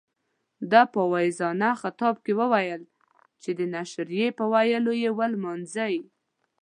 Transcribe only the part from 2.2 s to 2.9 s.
کې ویل